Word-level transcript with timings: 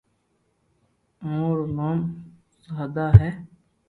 آٺوا 1.25 1.49
رو 1.57 1.65
نوم 1.77 1.99
سآتا 2.63 3.05
ھي 3.19 3.29